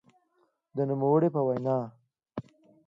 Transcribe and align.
د 0.75 0.77
نوموړي 0.89 1.29
په 1.35 1.41
وینا؛ 1.47 1.79